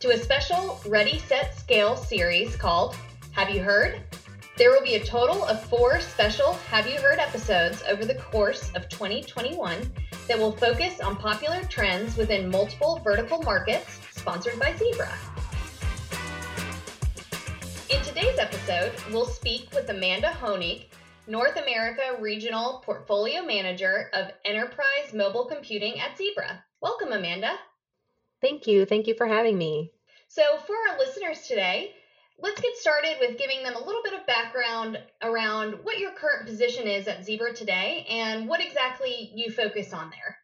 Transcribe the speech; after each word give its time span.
to 0.00 0.10
a 0.10 0.16
special 0.16 0.80
Ready, 0.86 1.18
Set, 1.18 1.58
Scale 1.58 1.96
series 1.96 2.54
called 2.54 2.94
Have 3.32 3.50
You 3.50 3.60
Heard? 3.60 4.00
There 4.56 4.70
will 4.70 4.82
be 4.82 4.94
a 4.94 5.04
total 5.04 5.44
of 5.44 5.64
four 5.64 6.00
special 6.00 6.52
Have 6.70 6.86
You 6.86 7.00
Heard 7.00 7.18
episodes 7.18 7.82
over 7.88 8.04
the 8.04 8.14
course 8.14 8.70
of 8.76 8.88
2021 8.88 9.92
that 10.28 10.38
will 10.38 10.52
focus 10.52 11.00
on 11.00 11.16
popular 11.16 11.64
trends 11.64 12.16
within 12.16 12.48
multiple 12.48 13.00
vertical 13.02 13.42
markets, 13.42 13.98
sponsored 14.12 14.56
by 14.60 14.72
Zebra. 14.76 15.12
In 17.90 18.00
today's 18.02 18.38
episode, 18.38 18.92
we'll 19.10 19.26
speak 19.26 19.68
with 19.72 19.90
Amanda 19.90 20.28
Honig, 20.28 20.84
North 21.26 21.56
America 21.56 22.16
Regional 22.20 22.84
Portfolio 22.84 23.42
Manager 23.42 24.10
of 24.12 24.30
Enterprise 24.44 25.12
Mobile 25.12 25.46
Computing 25.46 25.98
at 25.98 26.16
Zebra. 26.16 26.62
Welcome, 26.80 27.10
Amanda. 27.10 27.56
Thank 28.40 28.66
you. 28.66 28.86
Thank 28.86 29.06
you 29.06 29.14
for 29.14 29.26
having 29.26 29.58
me. 29.58 29.92
So, 30.28 30.42
for 30.66 30.74
our 30.74 30.98
listeners 30.98 31.46
today, 31.46 31.94
let's 32.38 32.60
get 32.60 32.76
started 32.76 33.16
with 33.20 33.38
giving 33.38 33.62
them 33.62 33.74
a 33.74 33.84
little 33.84 34.02
bit 34.04 34.14
of 34.14 34.26
background 34.26 35.00
around 35.22 35.78
what 35.82 35.98
your 35.98 36.12
current 36.12 36.46
position 36.46 36.86
is 36.86 37.08
at 37.08 37.24
Zebra 37.24 37.54
today 37.54 38.06
and 38.08 38.48
what 38.48 38.64
exactly 38.64 39.32
you 39.34 39.50
focus 39.50 39.92
on 39.92 40.10
there. 40.10 40.36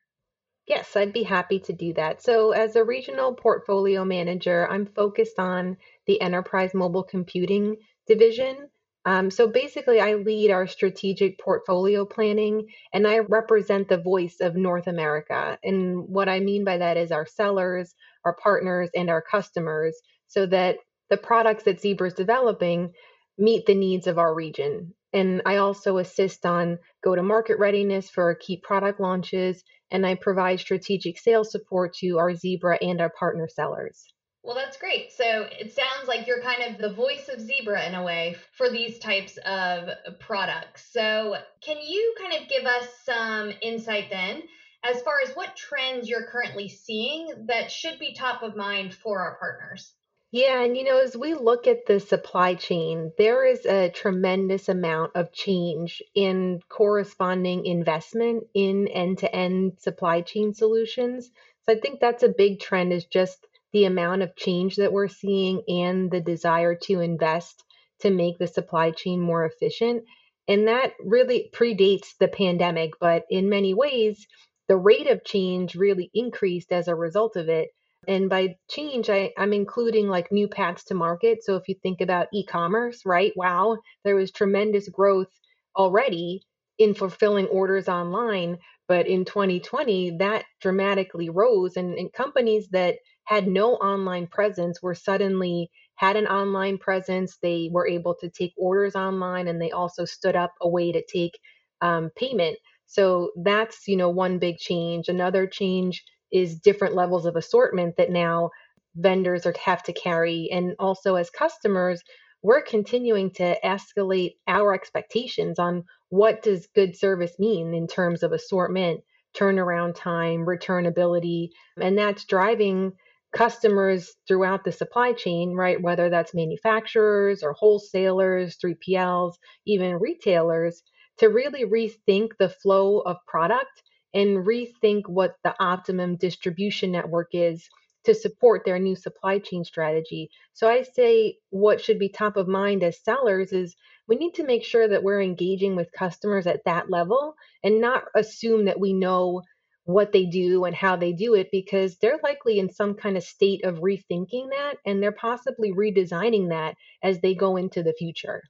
Yes, 0.66 0.96
I'd 0.96 1.12
be 1.12 1.24
happy 1.24 1.60
to 1.60 1.72
do 1.74 1.92
that. 1.94 2.22
So, 2.22 2.52
as 2.52 2.74
a 2.74 2.84
regional 2.84 3.34
portfolio 3.34 4.04
manager, 4.04 4.66
I'm 4.68 4.86
focused 4.86 5.38
on 5.38 5.76
the 6.06 6.20
enterprise 6.20 6.72
mobile 6.72 7.02
computing 7.02 7.76
division. 8.06 8.70
Um, 9.06 9.30
so, 9.30 9.46
basically, 9.48 10.00
I 10.00 10.14
lead 10.14 10.50
our 10.50 10.66
strategic 10.66 11.38
portfolio 11.38 12.06
planning 12.06 12.68
and 12.92 13.06
I 13.06 13.18
represent 13.18 13.88
the 13.88 13.98
voice 13.98 14.36
of 14.40 14.56
North 14.56 14.86
America. 14.86 15.58
And 15.62 16.08
what 16.08 16.28
I 16.28 16.40
mean 16.40 16.64
by 16.64 16.78
that 16.78 16.96
is 16.96 17.12
our 17.12 17.26
sellers, 17.26 17.94
our 18.24 18.34
partners, 18.42 18.90
and 18.94 19.10
our 19.10 19.22
customers 19.22 19.96
so 20.26 20.46
that 20.46 20.78
the 21.10 21.16
products 21.16 21.64
that 21.64 21.80
Zebra 21.80 22.08
is 22.08 22.14
developing 22.14 22.92
meet 23.36 23.66
the 23.66 23.74
needs 23.74 24.06
of 24.06 24.18
our 24.18 24.34
region. 24.34 24.94
And 25.12 25.42
I 25.46 25.56
also 25.56 25.98
assist 25.98 26.46
on 26.46 26.78
go 27.02 27.14
to 27.14 27.22
market 27.22 27.58
readiness 27.58 28.10
for 28.10 28.34
key 28.34 28.56
product 28.56 29.00
launches, 29.00 29.62
and 29.90 30.06
I 30.06 30.14
provide 30.16 30.60
strategic 30.60 31.18
sales 31.18 31.52
support 31.52 31.94
to 31.96 32.18
our 32.18 32.34
Zebra 32.34 32.78
and 32.80 33.00
our 33.00 33.10
partner 33.10 33.48
sellers. 33.48 34.13
Well, 34.44 34.54
that's 34.54 34.76
great. 34.76 35.10
So 35.10 35.48
it 35.50 35.72
sounds 35.72 36.06
like 36.06 36.26
you're 36.26 36.42
kind 36.42 36.62
of 36.62 36.78
the 36.78 36.92
voice 36.92 37.30
of 37.32 37.40
Zebra 37.40 37.86
in 37.86 37.94
a 37.94 38.04
way 38.04 38.36
for 38.52 38.68
these 38.68 38.98
types 38.98 39.38
of 39.38 39.88
products. 40.20 40.86
So, 40.92 41.36
can 41.62 41.78
you 41.82 42.14
kind 42.20 42.34
of 42.34 42.48
give 42.50 42.66
us 42.66 42.86
some 43.04 43.52
insight 43.62 44.10
then 44.10 44.42
as 44.84 45.00
far 45.00 45.14
as 45.26 45.34
what 45.34 45.56
trends 45.56 46.10
you're 46.10 46.26
currently 46.26 46.68
seeing 46.68 47.46
that 47.46 47.70
should 47.70 47.98
be 47.98 48.12
top 48.12 48.42
of 48.42 48.54
mind 48.54 48.92
for 48.92 49.20
our 49.20 49.38
partners? 49.38 49.94
Yeah, 50.30 50.62
and 50.62 50.76
you 50.76 50.84
know, 50.84 50.98
as 50.98 51.16
we 51.16 51.32
look 51.32 51.66
at 51.66 51.86
the 51.86 51.98
supply 51.98 52.54
chain, 52.54 53.12
there 53.16 53.46
is 53.46 53.64
a 53.64 53.88
tremendous 53.88 54.68
amount 54.68 55.12
of 55.14 55.32
change 55.32 56.02
in 56.14 56.60
corresponding 56.68 57.64
investment 57.64 58.44
in 58.52 58.88
end-to-end 58.88 59.78
supply 59.78 60.20
chain 60.20 60.52
solutions. 60.52 61.30
So 61.64 61.72
I 61.72 61.80
think 61.80 62.00
that's 62.00 62.24
a 62.24 62.28
big 62.28 62.60
trend 62.60 62.92
is 62.92 63.06
just 63.06 63.46
the 63.74 63.84
amount 63.84 64.22
of 64.22 64.36
change 64.36 64.76
that 64.76 64.92
we're 64.92 65.08
seeing 65.08 65.60
and 65.68 66.10
the 66.10 66.20
desire 66.20 66.76
to 66.76 67.00
invest 67.00 67.62
to 68.00 68.10
make 68.10 68.38
the 68.38 68.46
supply 68.46 68.92
chain 68.92 69.20
more 69.20 69.44
efficient. 69.44 70.04
And 70.46 70.68
that 70.68 70.92
really 71.04 71.50
predates 71.52 72.16
the 72.18 72.28
pandemic, 72.28 72.92
but 73.00 73.24
in 73.28 73.48
many 73.48 73.74
ways, 73.74 74.26
the 74.68 74.76
rate 74.76 75.08
of 75.08 75.24
change 75.24 75.74
really 75.74 76.10
increased 76.14 76.70
as 76.70 76.86
a 76.86 76.94
result 76.94 77.36
of 77.36 77.48
it. 77.48 77.68
And 78.06 78.30
by 78.30 78.56
change, 78.70 79.10
I, 79.10 79.32
I'm 79.36 79.52
including 79.52 80.08
like 80.08 80.30
new 80.30 80.46
paths 80.46 80.84
to 80.84 80.94
market. 80.94 81.42
So 81.42 81.56
if 81.56 81.68
you 81.68 81.74
think 81.82 82.00
about 82.00 82.28
e 82.32 82.44
commerce, 82.44 83.04
right? 83.04 83.32
Wow, 83.34 83.78
there 84.04 84.14
was 84.14 84.30
tremendous 84.30 84.88
growth 84.88 85.32
already 85.76 86.42
in 86.78 86.94
fulfilling 86.94 87.46
orders 87.46 87.88
online. 87.88 88.58
But 88.86 89.06
in 89.06 89.24
2020, 89.24 90.18
that 90.18 90.44
dramatically 90.60 91.30
rose. 91.30 91.76
And, 91.76 91.94
and 91.94 92.12
companies 92.12 92.68
that 92.72 92.96
had 93.24 93.46
no 93.46 93.74
online 93.74 94.26
presence 94.26 94.82
were 94.82 94.94
suddenly 94.94 95.70
had 95.96 96.16
an 96.16 96.26
online 96.26 96.78
presence. 96.78 97.38
They 97.42 97.70
were 97.72 97.88
able 97.88 98.14
to 98.20 98.28
take 98.28 98.52
orders 98.58 98.94
online 98.94 99.48
and 99.48 99.60
they 99.60 99.70
also 99.70 100.04
stood 100.04 100.36
up 100.36 100.52
a 100.60 100.68
way 100.68 100.92
to 100.92 101.02
take 101.10 101.38
um, 101.80 102.10
payment. 102.16 102.58
So 102.86 103.30
that's, 103.42 103.88
you 103.88 103.96
know, 103.96 104.10
one 104.10 104.38
big 104.38 104.58
change. 104.58 105.08
Another 105.08 105.46
change 105.46 106.04
is 106.30 106.60
different 106.60 106.94
levels 106.94 107.26
of 107.26 107.36
assortment 107.36 107.96
that 107.96 108.10
now 108.10 108.50
vendors 108.96 109.46
are 109.46 109.54
have 109.64 109.82
to 109.84 109.92
carry 109.92 110.48
and 110.52 110.74
also 110.78 111.16
as 111.16 111.30
customers 111.30 112.02
we're 112.44 112.62
continuing 112.62 113.30
to 113.30 113.58
escalate 113.64 114.34
our 114.46 114.74
expectations 114.74 115.58
on 115.58 115.82
what 116.14 116.42
does 116.42 116.68
good 116.76 116.96
service 116.96 117.40
mean 117.40 117.74
in 117.74 117.88
terms 117.88 118.22
of 118.22 118.30
assortment 118.30 119.00
turnaround 119.36 119.96
time 119.96 120.46
returnability 120.46 121.48
and 121.80 121.98
that's 121.98 122.24
driving 122.24 122.92
customers 123.34 124.12
throughout 124.28 124.62
the 124.62 124.70
supply 124.70 125.12
chain 125.12 125.54
right 125.54 125.82
whether 125.82 126.08
that's 126.08 126.32
manufacturers 126.32 127.42
or 127.42 127.52
wholesalers 127.52 128.56
3pls 128.64 129.32
even 129.66 129.96
retailers 129.96 130.84
to 131.18 131.26
really 131.26 131.64
rethink 131.64 132.30
the 132.38 132.48
flow 132.48 133.00
of 133.00 133.16
product 133.26 133.82
and 134.14 134.46
rethink 134.46 135.02
what 135.08 135.34
the 135.42 135.52
optimum 135.58 136.14
distribution 136.16 136.92
network 136.92 137.30
is 137.32 137.68
to 138.04 138.14
support 138.14 138.64
their 138.64 138.78
new 138.78 138.94
supply 138.94 139.38
chain 139.38 139.64
strategy. 139.64 140.30
So 140.52 140.68
I 140.68 140.82
say 140.82 141.38
what 141.50 141.80
should 141.80 141.98
be 141.98 142.08
top 142.08 142.36
of 142.36 142.46
mind 142.46 142.82
as 142.82 143.02
sellers 143.02 143.52
is 143.52 143.74
we 144.08 144.16
need 144.16 144.34
to 144.34 144.44
make 144.44 144.64
sure 144.64 144.86
that 144.86 145.02
we're 145.02 145.22
engaging 145.22 145.76
with 145.76 145.92
customers 145.92 146.46
at 146.46 146.64
that 146.64 146.90
level 146.90 147.34
and 147.62 147.80
not 147.80 148.04
assume 148.14 148.66
that 148.66 148.80
we 148.80 148.92
know 148.92 149.42
what 149.84 150.12
they 150.12 150.24
do 150.24 150.64
and 150.64 150.74
how 150.74 150.96
they 150.96 151.12
do 151.12 151.34
it 151.34 151.48
because 151.52 151.96
they're 151.98 152.20
likely 152.22 152.58
in 152.58 152.72
some 152.72 152.94
kind 152.94 153.16
of 153.16 153.22
state 153.22 153.64
of 153.64 153.76
rethinking 153.76 154.48
that 154.50 154.74
and 154.86 155.02
they're 155.02 155.12
possibly 155.12 155.72
redesigning 155.72 156.48
that 156.48 156.74
as 157.02 157.20
they 157.20 157.34
go 157.34 157.56
into 157.56 157.82
the 157.82 157.94
future. 157.98 158.42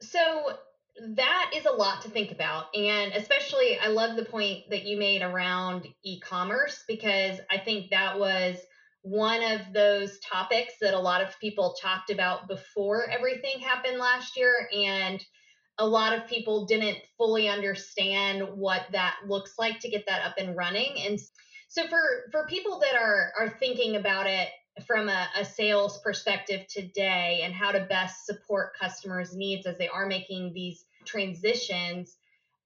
So 0.00 0.56
that 1.16 1.52
is 1.54 1.66
a 1.66 1.72
lot 1.72 2.02
to 2.02 2.08
think 2.08 2.30
about. 2.30 2.74
And 2.74 3.12
especially, 3.12 3.78
I 3.78 3.88
love 3.88 4.16
the 4.16 4.24
point 4.24 4.70
that 4.70 4.84
you 4.84 4.98
made 4.98 5.22
around 5.22 5.86
e 6.02 6.20
commerce 6.20 6.84
because 6.86 7.38
I 7.50 7.58
think 7.58 7.90
that 7.90 8.18
was 8.18 8.56
one 9.02 9.42
of 9.42 9.60
those 9.72 10.18
topics 10.20 10.74
that 10.80 10.94
a 10.94 10.98
lot 10.98 11.22
of 11.22 11.38
people 11.40 11.76
talked 11.80 12.10
about 12.10 12.48
before 12.48 13.08
everything 13.10 13.58
happened 13.60 13.98
last 13.98 14.36
year. 14.36 14.68
And 14.74 15.24
a 15.78 15.86
lot 15.86 16.12
of 16.12 16.28
people 16.28 16.66
didn't 16.66 16.98
fully 17.16 17.48
understand 17.48 18.42
what 18.54 18.86
that 18.92 19.16
looks 19.26 19.54
like 19.58 19.80
to 19.80 19.88
get 19.88 20.04
that 20.06 20.24
up 20.26 20.34
and 20.36 20.56
running. 20.56 21.00
And 21.06 21.18
so 21.68 21.86
for 21.88 22.28
for 22.30 22.46
people 22.46 22.80
that 22.80 22.94
are 22.94 23.32
are 23.38 23.48
thinking 23.48 23.96
about 23.96 24.26
it 24.26 24.48
from 24.86 25.08
a, 25.08 25.28
a, 25.36 25.44
sales 25.44 26.00
perspective 26.02 26.66
today 26.68 27.40
and 27.42 27.52
how 27.52 27.70
to 27.70 27.86
best 27.88 28.24
support 28.24 28.72
customers' 28.78 29.34
needs 29.34 29.66
as 29.66 29.76
they 29.78 29.88
are 29.88 30.06
making 30.06 30.52
these 30.52 30.84
transitions 31.04 32.16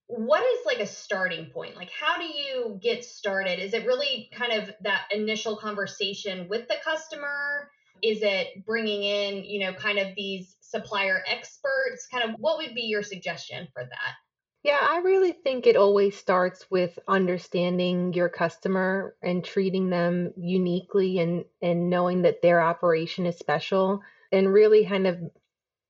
what 0.06 0.42
is 0.42 0.66
like 0.66 0.80
a 0.80 0.86
starting 0.86 1.46
point? 1.46 1.76
Like 1.76 1.90
how 1.90 2.18
do 2.18 2.24
you 2.24 2.78
get 2.82 3.04
started? 3.04 3.58
Is 3.58 3.74
it 3.74 3.86
really 3.86 4.30
kind 4.32 4.52
of 4.52 4.70
that 4.82 5.06
initial 5.10 5.56
conversation 5.56 6.48
with 6.48 6.68
the 6.68 6.76
customer? 6.84 7.70
Is 8.02 8.22
it 8.22 8.64
bringing 8.66 9.02
in 9.02 9.44
you 9.44 9.60
know 9.60 9.72
kind 9.72 9.98
of 9.98 10.14
these 10.16 10.56
supplier 10.60 11.22
experts? 11.30 12.06
Kind 12.12 12.28
of 12.28 12.36
what 12.38 12.58
would 12.58 12.74
be 12.74 12.82
your 12.82 13.02
suggestion 13.02 13.68
for 13.72 13.82
that? 13.84 14.14
Yeah, 14.62 14.80
I 14.80 14.98
really 14.98 15.32
think 15.32 15.66
it 15.66 15.76
always 15.76 16.16
starts 16.16 16.70
with 16.70 16.98
understanding 17.06 18.14
your 18.14 18.30
customer 18.30 19.14
and 19.22 19.44
treating 19.44 19.90
them 19.90 20.32
uniquely 20.36 21.18
and 21.18 21.44
and 21.62 21.88
knowing 21.88 22.22
that 22.22 22.42
their 22.42 22.60
operation 22.60 23.26
is 23.26 23.38
special 23.38 24.00
and 24.32 24.52
really 24.52 24.86
kind 24.86 25.06
of 25.06 25.18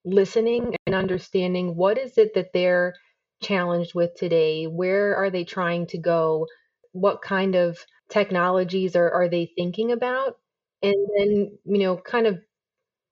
listening 0.05 0.77
and 0.87 0.95
understanding 0.95 1.77
what 1.77 1.99
is 1.99 2.19
it 2.19 2.35
that 2.35 2.53
they're 2.53 2.95
challenged 3.45 3.95
with 3.95 4.15
today? 4.17 4.65
Where 4.67 5.17
are 5.17 5.31
they 5.31 5.45
trying 5.45 5.87
to 5.89 5.99
go? 5.99 6.47
What 6.93 7.23
kind 7.23 7.55
of 7.55 7.79
technologies 8.11 8.97
are, 8.97 9.11
are 9.11 9.29
they 9.29 9.51
thinking 9.57 9.93
about? 9.93 10.37
And 10.83 10.95
then, 11.17 11.59
you 11.65 11.79
know, 11.79 11.97
kind 11.97 12.27
of 12.27 12.39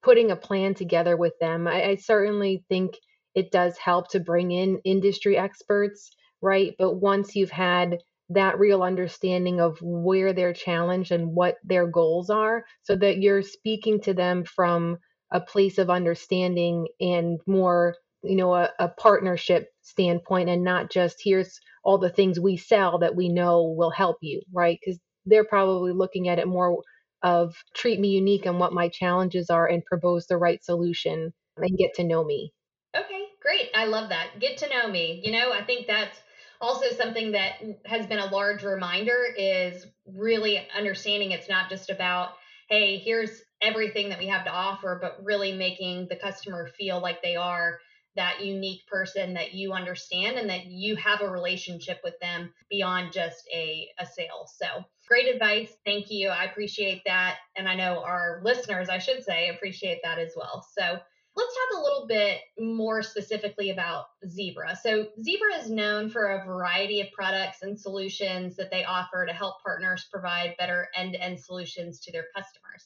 putting 0.03 0.31
a 0.31 0.37
plan 0.37 0.75
together 0.75 1.17
with 1.17 1.35
them. 1.41 1.67
I, 1.67 1.85
I 1.91 1.95
certainly 1.97 2.65
think 2.69 2.95
it 3.35 3.51
does 3.51 3.79
help 3.79 4.11
to 4.11 4.21
bring 4.21 4.51
in 4.51 4.81
industry 4.85 5.37
experts, 5.37 6.11
right? 6.41 6.75
But 6.79 6.97
once 6.97 7.35
you've 7.35 7.51
had 7.51 7.99
that 8.31 8.59
real 8.59 8.83
understanding 8.83 9.61
of 9.61 9.79
where 9.81 10.33
they're 10.33 10.53
challenged 10.53 11.13
and 11.13 11.35
what 11.35 11.57
their 11.65 11.87
goals 11.87 12.31
are, 12.31 12.65
so 12.83 12.97
that 12.97 13.19
you're 13.19 13.43
speaking 13.43 14.01
to 14.03 14.15
them 14.15 14.45
from 14.45 14.99
a 15.31 15.41
place 15.41 15.79
of 15.79 15.89
understanding 15.89 16.89
and 17.01 17.41
more, 17.47 17.95
you 18.23 18.37
know, 18.37 18.55
a, 18.55 18.71
a 18.79 18.89
partnership 18.89 19.69
standpoint 19.83 20.49
and 20.49 20.65
not 20.65 20.91
just 20.91 21.17
here's 21.23 21.61
all 21.85 21.99
the 21.99 22.11
things 22.11 22.39
we 22.39 22.57
sell 22.57 22.99
that 22.99 23.17
we 23.17 23.29
know 23.29 23.75
will 23.77 23.91
help 23.91 24.19
you, 24.21 24.43
right? 24.53 24.79
Because 24.81 25.01
they're 25.27 25.45
probably 25.45 25.93
looking 25.93 26.29
at 26.29 26.39
it 26.39 26.47
more 26.47 26.83
of 27.23 27.55
treat 27.75 28.01
me 28.01 28.09
unique 28.09 28.47
and 28.47 28.59
what 28.59 28.73
my 28.73 28.89
challenges 28.89 29.51
are 29.51 29.67
and 29.67 29.85
propose 29.85 30.27
the 30.27 30.37
right 30.37 30.63
solution 30.65 31.33
and 31.57 31.79
get 31.79 31.95
to 31.95 32.05
know 32.05 32.25
me. 32.25 32.53
Okay, 32.97 33.25
great. 33.41 33.71
I 33.75 33.87
love 33.87 34.09
that. 34.11 34.41
Get 34.41 34.59
to 34.59 34.69
know 34.69 34.89
me. 34.89 35.21
You 35.25 35.33
know, 35.33 35.53
I 35.53 35.63
think 35.65 35.87
that's 35.87 36.19
also 36.63 36.91
something 36.91 37.33
that 37.33 37.55
has 37.85 38.07
been 38.07 38.21
a 38.21 38.27
large 38.27 38.63
reminder 38.63 39.25
is 39.37 39.87
really 40.07 40.65
understanding 40.77 41.33
it's 41.33 41.49
not 41.49 41.69
just 41.69 41.91
about 41.91 42.35
hey 42.69 42.99
here's 42.99 43.43
everything 43.61 44.09
that 44.09 44.19
we 44.21 44.29
have 44.29 44.45
to 44.45 44.51
offer 44.51 44.97
but 45.03 45.19
really 45.25 45.53
making 45.53 46.07
the 46.09 46.17
customer 46.17 46.69
feel 46.79 47.01
like 47.01 47.21
they 47.21 47.35
are 47.35 47.79
that 48.17 48.45
unique 48.45 48.87
person 48.87 49.35
that 49.35 49.55
you 49.55 49.73
understand 49.73 50.39
and 50.39 50.49
that 50.51 50.67
you 50.67 50.97
have 50.97 51.21
a 51.21 51.31
relationship 51.31 52.01
with 52.05 52.15
them 52.21 52.53
beyond 52.71 53.13
just 53.13 53.49
a, 53.53 53.89
a 53.99 54.07
sale. 54.07 54.47
So 54.55 54.85
great 55.09 55.29
advice. 55.29 55.73
Thank 55.85 56.11
you. 56.11 56.29
I 56.29 56.45
appreciate 56.45 57.03
that. 57.07 57.39
And 57.57 57.69
i 57.69 57.75
know 57.75 58.03
our 58.03 58.41
listeners 58.45 58.89
i 58.89 58.99
should 58.99 59.25
say 59.25 59.49
appreciate 59.49 60.01
that 60.05 60.19
as 60.19 60.33
well. 60.37 60.67
So 60.79 61.01
Let's 61.35 61.55
talk 61.55 61.79
a 61.79 61.83
little 61.83 62.07
bit 62.07 62.41
more 62.59 63.03
specifically 63.03 63.71
about 63.71 64.05
Zebra. 64.29 64.77
So, 64.77 65.09
Zebra 65.23 65.57
is 65.61 65.71
known 65.71 66.11
for 66.11 66.27
a 66.27 66.45
variety 66.45 67.01
of 67.01 67.11
products 67.13 67.63
and 67.63 67.81
solutions 67.81 68.55
that 68.57 68.71
they 68.71 68.85
offer 68.85 69.25
to 69.25 69.33
help 69.33 69.63
partners 69.63 70.07
provide 70.13 70.57
better 70.59 70.89
end 70.95 71.15
to 71.15 71.23
end 71.23 71.41
solutions 71.41 72.01
to 72.01 72.13
their 72.13 72.27
customers. 72.37 72.85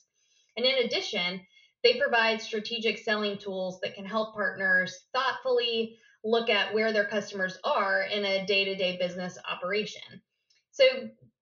And 0.56 0.64
in 0.64 0.84
addition, 0.84 1.40
they 1.87 2.00
provide 2.00 2.43
strategic 2.43 2.99
selling 2.99 3.38
tools 3.38 3.79
that 3.81 3.94
can 3.94 4.05
help 4.05 4.35
partners 4.35 5.03
thoughtfully 5.15 5.97
look 6.25 6.50
at 6.50 6.75
where 6.75 6.93
their 6.93 7.06
customers 7.06 7.59
are 7.62 8.03
in 8.03 8.25
a 8.25 8.44
day 8.44 8.65
to 8.65 8.75
day 8.75 8.97
business 8.99 9.38
operation. 9.49 10.21
So, 10.73 10.85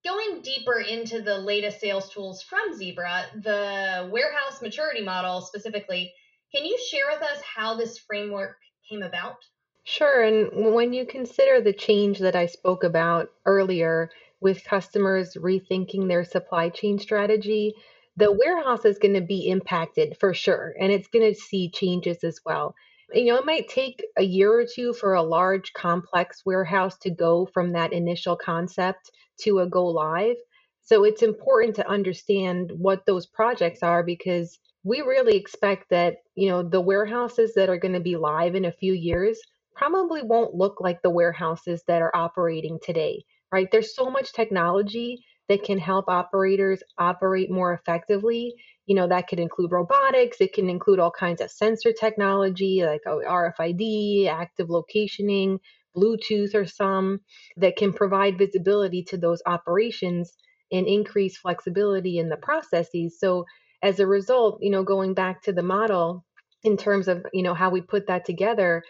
going 0.05 0.43
deeper 0.43 0.81
into 0.81 1.23
the 1.23 1.39
latest 1.39 1.81
sales 1.81 2.11
tools 2.11 2.43
from 2.43 2.77
Zebra, 2.77 3.25
the 3.43 4.11
warehouse 4.13 4.61
maturity 4.61 5.03
model 5.03 5.41
specifically 5.41 6.13
can 6.55 6.67
you 6.67 6.79
share 6.91 7.07
with 7.11 7.23
us 7.23 7.41
how 7.41 7.75
this 7.75 7.97
framework 7.97 8.57
came 8.87 9.03
about? 9.03 9.37
Sure. 9.85 10.25
And 10.25 10.75
when 10.75 10.93
you 10.93 11.07
consider 11.07 11.63
the 11.63 11.73
change 11.73 12.19
that 12.19 12.37
I 12.37 12.47
spoke 12.47 12.85
about 12.85 13.31
earlier 13.47 14.11
with 14.43 14.63
customers 14.63 15.39
rethinking 15.41 16.07
their 16.07 16.23
supply 16.23 16.69
chain 16.69 16.99
strategy, 16.99 17.75
the 18.17 18.33
warehouse 18.33 18.85
is 18.85 18.99
going 18.99 19.15
to 19.15 19.21
be 19.21 19.49
impacted 19.49 20.17
for 20.21 20.35
sure. 20.35 20.75
And 20.81 20.93
it's 20.93 21.09
going 21.09 21.33
to 21.33 21.39
see 21.39 21.71
changes 21.71 22.23
as 22.25 22.41
well. 22.45 22.75
You 23.13 23.27
know, 23.27 23.37
it 23.39 23.47
might 23.47 23.69
take 23.69 24.05
a 24.17 24.23
year 24.23 24.53
or 24.53 24.67
two 24.73 24.93
for 24.93 25.15
a 25.15 25.23
large, 25.23 25.73
complex 25.73 26.43
warehouse 26.47 26.97
to 26.99 27.11
go 27.11 27.47
from 27.53 27.73
that 27.73 27.93
initial 27.93 28.37
concept 28.37 29.11
to 29.43 29.61
a 29.61 29.67
go 29.69 29.87
live. 29.87 30.37
So 30.83 31.05
it's 31.05 31.23
important 31.23 31.77
to 31.77 31.89
understand 31.89 32.73
what 32.77 33.07
those 33.07 33.27
projects 33.27 33.83
are 33.83 34.03
because 34.03 34.59
we 34.85 35.01
really 35.01 35.37
expect 35.37 35.91
that, 35.91 36.17
you 36.35 36.51
know, 36.51 36.63
the 36.63 36.81
warehouses 36.81 37.55
that 37.55 37.71
are 37.71 37.79
going 37.79 37.95
to 37.95 38.01
be 38.01 38.17
live 38.17 38.55
in 38.55 38.67
a 38.67 38.73
few 38.73 38.93
years 38.93 39.39
probably 39.75 40.23
won't 40.23 40.55
look 40.55 40.81
like 40.81 41.03
the 41.03 41.11
warehouses 41.11 41.83
that 41.89 42.03
are 42.03 42.15
operating 42.15 42.79
today, 42.83 43.25
right? 43.51 43.69
There's 43.73 43.97
so 43.97 44.11
much 44.11 44.33
technology 44.33 45.25
that 45.49 45.63
can 45.63 45.79
help 45.79 46.09
operators 46.09 46.83
operate 46.99 47.51
more 47.51 47.75
effectively. 47.75 48.55
You 48.87 48.95
know, 48.95 49.09
that 49.09 49.29
could 49.29 49.41
include 49.41 49.73
robotics, 49.73 50.41
it 50.41 50.53
can 50.53 50.69
include 50.71 50.99
all 50.99 51.11
kinds 51.11 51.41
of 51.41 51.51
sensor 51.51 51.93
technology 51.93 52.83
like 52.85 53.03
oh, 53.07 53.23
RFID, 53.27 54.27
active 54.29 54.69
locationing, 54.69 55.59
Bluetooth, 55.97 56.55
or 56.55 56.67
some 56.67 57.21
that 57.57 57.77
can 57.77 57.93
provide 57.93 58.39
visibility 58.39 59.03
to 59.05 59.17
those 59.17 59.43
operations 59.47 60.33
and 60.73 60.87
increase 60.87 61.37
flexibility 61.37 62.19
in 62.19 62.29
the 62.29 62.37
processes. 62.37 63.19
So, 63.19 63.45
as 63.83 64.01
a 64.01 64.07
result, 64.07 64.59
you 64.63 64.71
know, 64.71 64.83
going 64.83 65.13
back 65.13 65.43
to 65.43 65.53
the 65.53 65.63
model 65.63 66.25
in 66.63 66.79
terms 66.79 67.07
of, 67.07 67.27
you 67.35 67.43
know, 67.43 67.53
how 67.53 67.69
we 67.69 67.83
put 67.83 68.07
that 68.07 68.25
together, 68.25 68.83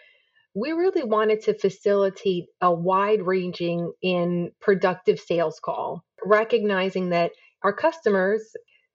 we 0.54 0.72
really 0.72 1.02
wanted 1.02 1.42
to 1.42 1.58
facilitate 1.58 2.46
a 2.60 2.72
wide 2.72 3.22
ranging 3.22 3.92
and 4.02 4.50
productive 4.60 5.18
sales 5.18 5.60
call, 5.62 6.04
recognizing 6.24 7.10
that 7.10 7.32
our 7.62 7.72
customers 7.72 8.42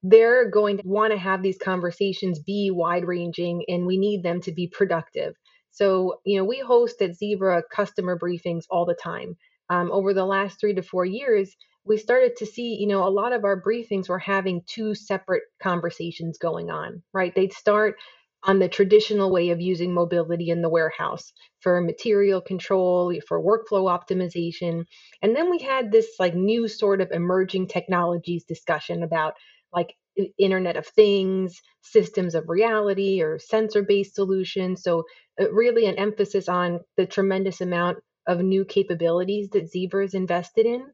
they're 0.04 0.50
going 0.50 0.78
to 0.78 0.84
want 0.88 1.12
to 1.12 1.20
have 1.20 1.42
these 1.42 1.58
conversations 1.58 2.40
be 2.40 2.72
wide 2.72 3.06
ranging 3.06 3.64
and 3.68 3.86
we 3.86 3.98
need 3.98 4.24
them 4.24 4.42
to 4.42 4.52
be 4.52 4.68
productive. 4.68 5.34
So, 5.72 6.22
you 6.26 6.38
know, 6.38 6.46
we 6.46 6.60
host 6.60 7.02
at 7.02 7.16
Zebra 7.16 7.64
customer 7.72 8.18
briefings 8.18 8.64
all 8.70 8.86
the 8.86 8.96
time. 8.96 9.36
Um, 9.70 9.92
over 9.92 10.14
the 10.14 10.26
last 10.26 10.60
three 10.60 10.74
to 10.74 10.82
four 10.82 11.06
years, 11.06 11.56
we 11.86 11.98
started 11.98 12.38
to 12.38 12.46
see, 12.46 12.78
you 12.80 12.88
know, 12.88 13.08
a 13.08 13.10
lot 13.10 13.34
of 13.34 13.44
our 13.44 13.62
briefings 13.62 14.10
were 14.10 14.20
having 14.20 14.62
two 14.68 14.96
separate 14.96 15.44
conversations 15.62 16.38
going 16.38 16.70
on, 16.70 17.04
right? 17.14 17.34
They'd 17.36 17.54
start 17.54 17.96
on 18.44 18.60
the 18.60 18.70
traditional 18.70 19.32
way 19.32 19.50
of 19.50 19.62
using 19.62 19.94
mobility 19.94 20.50
in 20.50 20.62
the 20.62 20.70
warehouse 20.70 21.34
for 21.62 21.82
material 21.82 22.42
control, 22.42 23.14
for 23.28 23.42
workflow 23.42 23.90
optimization. 23.90 24.86
And 25.22 25.36
then 25.36 25.50
we 25.52 25.60
had 25.60 25.92
this 25.92 26.08
like 26.20 26.36
new 26.36 26.68
sort 26.68 27.02
of 27.02 27.12
emerging 27.12 27.68
technologies 27.68 28.46
discussion 28.46 29.04
about 29.04 29.34
like 29.74 29.94
Internet 30.38 30.78
of 30.78 30.88
Things, 30.88 31.60
systems 31.82 32.36
of 32.36 32.50
reality, 32.50 33.22
or 33.22 33.40
sensor 33.40 33.84
based 33.84 34.16
solutions. 34.16 34.84
So, 34.84 35.04
uh, 35.40 35.52
really, 35.52 35.86
an 35.86 35.96
emphasis 35.96 36.50
on 36.50 36.82
the 36.98 37.06
tremendous 37.06 37.62
amount 37.62 38.00
of 38.28 38.42
new 38.42 38.66
capabilities 38.66 39.50
that 39.52 39.70
Zebra 39.70 40.06
is 40.06 40.14
invested 40.14 40.66
in. 40.66 40.86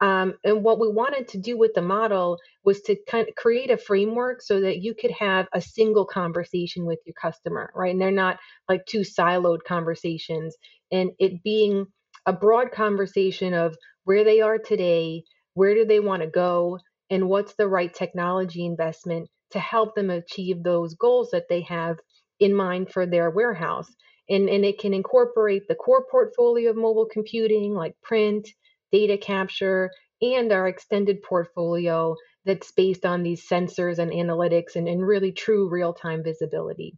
Um, 0.00 0.34
and 0.44 0.64
what 0.64 0.80
we 0.80 0.88
wanted 0.88 1.28
to 1.28 1.38
do 1.38 1.58
with 1.58 1.74
the 1.74 1.82
model 1.82 2.38
was 2.64 2.80
to 2.82 2.96
kind 3.08 3.28
of 3.28 3.34
create 3.34 3.70
a 3.70 3.76
framework 3.76 4.42
so 4.42 4.60
that 4.60 4.80
you 4.82 4.94
could 4.94 5.10
have 5.12 5.46
a 5.52 5.60
single 5.60 6.06
conversation 6.06 6.86
with 6.86 7.00
your 7.04 7.14
customer, 7.20 7.70
right? 7.74 7.92
And 7.92 8.00
they're 8.00 8.10
not 8.10 8.38
like 8.68 8.86
two 8.86 9.00
siloed 9.00 9.64
conversations. 9.66 10.56
And 10.90 11.10
it 11.18 11.42
being 11.42 11.86
a 12.26 12.32
broad 12.32 12.72
conversation 12.72 13.54
of 13.54 13.76
where 14.04 14.24
they 14.24 14.40
are 14.40 14.58
today, 14.58 15.24
where 15.54 15.74
do 15.74 15.84
they 15.84 16.00
want 16.00 16.22
to 16.22 16.28
go, 16.28 16.78
and 17.10 17.28
what's 17.28 17.54
the 17.56 17.68
right 17.68 17.92
technology 17.92 18.64
investment 18.64 19.28
to 19.50 19.58
help 19.58 19.94
them 19.94 20.10
achieve 20.10 20.62
those 20.62 20.94
goals 20.94 21.30
that 21.32 21.48
they 21.48 21.62
have 21.62 21.96
in 22.38 22.54
mind 22.54 22.90
for 22.90 23.04
their 23.04 23.30
warehouse. 23.30 23.88
And, 24.28 24.48
and 24.48 24.64
it 24.64 24.78
can 24.78 24.94
incorporate 24.94 25.66
the 25.68 25.74
core 25.74 26.06
portfolio 26.10 26.70
of 26.70 26.76
mobile 26.76 27.08
computing 27.10 27.74
like 27.74 27.94
print, 28.02 28.48
data 28.92 29.16
capture, 29.16 29.90
and 30.22 30.52
our 30.52 30.68
extended 30.68 31.22
portfolio 31.22 32.16
that's 32.44 32.72
based 32.72 33.04
on 33.04 33.22
these 33.22 33.46
sensors 33.46 33.98
and 33.98 34.10
analytics 34.10 34.76
and, 34.76 34.88
and 34.88 35.06
really 35.06 35.32
true 35.32 35.68
real-time 35.68 36.22
visibility. 36.22 36.96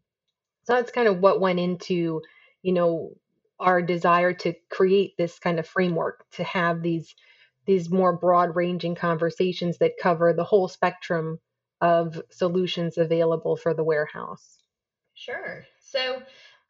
So 0.65 0.75
that's 0.75 0.93
kind 0.93 1.09
of 1.09 1.19
what 1.19 1.41
went 1.41 1.59
into, 1.59 2.23
you 2.63 2.73
know, 2.73 3.13
our 3.59 3.83
desire 3.83 4.33
to 4.33 4.55
create 4.71 5.13
this 5.17 5.39
kind 5.39 5.59
of 5.59 5.67
framework 5.67 6.25
to 6.33 6.45
have 6.45 6.83
these 6.83 7.15
these 7.65 7.91
more 7.91 8.17
broad 8.17 8.57
ranging 8.57 8.97
conversations 8.97 9.79
that 9.79 9.93
cover 10.03 10.33
the 10.33 10.43
whole 10.43 10.67
spectrum 10.67 11.39
of 11.81 12.21
solutions 12.31 12.99
available 12.99 13.57
for 13.57 13.73
the 13.73 13.85
warehouse. 13.85 14.59
Sure. 15.15 15.65
So 15.81 16.23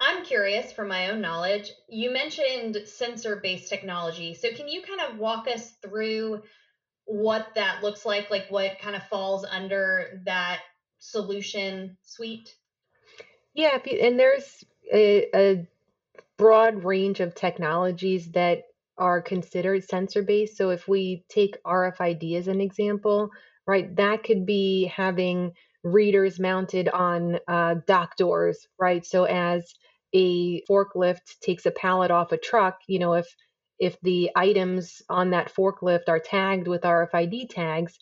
I'm 0.02 0.24
curious 0.24 0.72
from 0.72 0.88
my 0.88 1.10
own 1.10 1.20
knowledge. 1.20 1.70
You 1.88 2.12
mentioned 2.12 2.76
sensor 2.86 3.36
based 3.36 3.68
technology. 3.68 4.34
So, 4.34 4.50
can 4.50 4.66
you 4.66 4.82
kind 4.82 5.00
of 5.00 5.18
walk 5.18 5.46
us 5.46 5.74
through 5.80 6.42
what 7.04 7.46
that 7.54 7.84
looks 7.84 8.04
like? 8.04 8.28
Like, 8.28 8.46
what 8.48 8.80
kind 8.80 8.96
of 8.96 9.04
falls 9.04 9.44
under 9.44 10.20
that 10.26 10.60
solution 10.98 11.96
suite? 12.02 12.52
Yeah, 13.54 13.78
and 14.00 14.18
there's 14.18 14.64
a, 14.92 15.28
a 15.34 15.68
broad 16.36 16.82
range 16.82 17.20
of 17.20 17.36
technologies 17.36 18.32
that 18.32 18.64
are 18.98 19.22
considered 19.22 19.84
sensor 19.84 20.22
based. 20.22 20.56
So, 20.56 20.70
if 20.70 20.88
we 20.88 21.24
take 21.28 21.62
RFID 21.62 22.36
as 22.38 22.48
an 22.48 22.60
example, 22.60 23.30
right, 23.68 23.94
that 23.94 24.24
could 24.24 24.46
be 24.46 24.86
having 24.86 25.52
readers 25.84 26.40
mounted 26.40 26.88
on 26.88 27.38
uh, 27.46 27.76
dock 27.86 28.16
doors, 28.16 28.66
right? 28.80 29.06
So, 29.06 29.24
as 29.24 29.72
a 30.14 30.62
forklift 30.70 31.38
takes 31.40 31.66
a 31.66 31.70
pallet 31.70 32.10
off 32.10 32.32
a 32.32 32.36
truck, 32.38 32.78
you 32.88 32.98
know, 32.98 33.14
if 33.14 33.26
if 33.78 33.96
the 34.02 34.30
items 34.36 35.02
on 35.08 35.30
that 35.30 35.52
forklift 35.52 36.08
are 36.08 36.20
tagged 36.20 36.68
with 36.68 36.82
RFID 36.82 37.48
tags, 37.50 37.98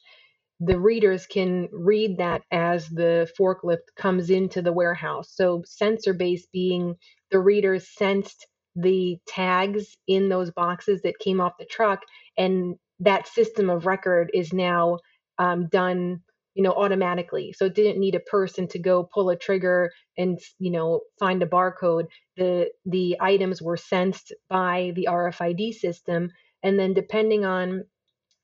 the 0.60 0.78
readers 0.78 1.26
can 1.26 1.68
read 1.72 2.18
that 2.18 2.42
as 2.50 2.88
the 2.88 3.30
forklift 3.38 3.94
comes 3.96 4.28
into 4.28 4.60
the 4.60 4.72
warehouse. 4.72 5.30
So 5.34 5.62
sensor 5.66 6.12
based 6.12 6.52
being 6.52 6.96
the 7.30 7.40
readers 7.40 7.88
sensed 7.96 8.46
the 8.76 9.18
tags 9.26 9.96
in 10.06 10.28
those 10.28 10.50
boxes 10.50 11.00
that 11.02 11.18
came 11.18 11.40
off 11.40 11.52
the 11.58 11.64
truck, 11.64 12.02
and 12.36 12.76
that 13.00 13.26
system 13.26 13.70
of 13.70 13.86
record 13.86 14.30
is 14.34 14.52
now 14.52 14.98
um, 15.38 15.68
done 15.68 16.20
you 16.60 16.64
know 16.64 16.74
automatically 16.74 17.54
so 17.56 17.64
it 17.64 17.74
didn't 17.74 17.98
need 17.98 18.14
a 18.14 18.20
person 18.20 18.68
to 18.68 18.78
go 18.78 19.08
pull 19.14 19.30
a 19.30 19.36
trigger 19.36 19.90
and 20.18 20.38
you 20.58 20.70
know 20.70 21.00
find 21.18 21.42
a 21.42 21.46
barcode. 21.46 22.04
The 22.36 22.70
the 22.84 23.16
items 23.18 23.62
were 23.62 23.78
sensed 23.78 24.34
by 24.50 24.92
the 24.94 25.08
RFID 25.10 25.72
system 25.72 26.28
and 26.62 26.78
then 26.78 26.92
depending 26.92 27.46
on 27.46 27.84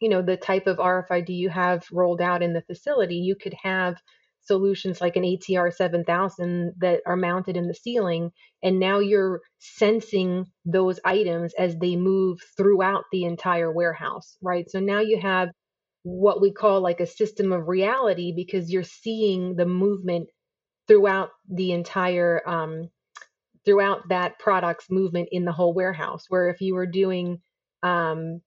you 0.00 0.08
know 0.08 0.22
the 0.22 0.38
type 0.38 0.66
of 0.66 0.78
RFID 0.78 1.28
you 1.28 1.50
have 1.50 1.84
rolled 1.92 2.22
out 2.22 2.42
in 2.42 2.54
the 2.54 2.62
facility, 2.62 3.16
you 3.16 3.36
could 3.36 3.54
have 3.62 3.96
solutions 4.40 5.02
like 5.02 5.16
an 5.16 5.24
ATR 5.24 5.70
7000 5.70 6.72
that 6.78 7.00
are 7.06 7.18
mounted 7.18 7.54
in 7.58 7.68
the 7.68 7.74
ceiling 7.74 8.30
and 8.62 8.80
now 8.80 8.98
you're 8.98 9.42
sensing 9.58 10.46
those 10.64 10.98
items 11.04 11.52
as 11.58 11.76
they 11.76 11.96
move 11.96 12.38
throughout 12.56 13.04
the 13.12 13.24
entire 13.24 13.70
warehouse 13.70 14.38
right? 14.40 14.70
So 14.70 14.80
now 14.80 15.00
you 15.00 15.20
have 15.20 15.50
what 16.08 16.40
we 16.40 16.52
call 16.52 16.80
like 16.80 17.00
a 17.00 17.06
system 17.06 17.52
of 17.52 17.68
reality 17.68 18.32
because 18.34 18.70
you're 18.70 18.82
seeing 18.82 19.56
the 19.56 19.66
movement 19.66 20.28
throughout 20.86 21.30
the 21.48 21.72
entire 21.72 22.40
um, 22.48 22.88
throughout 23.64 24.08
that 24.08 24.38
product's 24.38 24.90
movement 24.90 25.28
in 25.32 25.44
the 25.44 25.52
whole 25.52 25.74
warehouse 25.74 26.24
where 26.28 26.48
if 26.48 26.60
you 26.60 26.74
were 26.74 26.86
doing 26.86 27.38
um, 27.82 28.40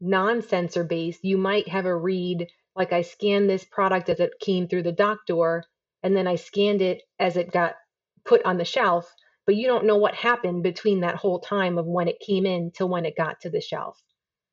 non-sensor 0.00 0.84
based 0.84 1.20
you 1.22 1.38
might 1.38 1.68
have 1.68 1.86
a 1.86 1.96
read 1.96 2.46
like 2.78 2.92
I 2.92 3.02
scanned 3.02 3.50
this 3.50 3.64
product 3.64 4.08
as 4.08 4.20
it 4.20 4.30
came 4.40 4.68
through 4.68 4.84
the 4.84 4.92
dock 4.92 5.26
door, 5.26 5.64
and 6.04 6.16
then 6.16 6.28
I 6.28 6.36
scanned 6.36 6.80
it 6.80 7.02
as 7.18 7.36
it 7.36 7.50
got 7.50 7.74
put 8.24 8.44
on 8.44 8.56
the 8.56 8.64
shelf, 8.64 9.12
but 9.46 9.56
you 9.56 9.66
don't 9.66 9.84
know 9.84 9.96
what 9.96 10.14
happened 10.14 10.62
between 10.62 11.00
that 11.00 11.16
whole 11.16 11.40
time 11.40 11.76
of 11.76 11.86
when 11.86 12.06
it 12.06 12.20
came 12.24 12.46
in 12.46 12.70
till 12.70 12.88
when 12.88 13.04
it 13.04 13.16
got 13.16 13.40
to 13.40 13.50
the 13.50 13.60
shelf. 13.60 14.00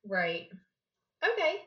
Right. 0.04 0.48
Okay. 1.24 1.60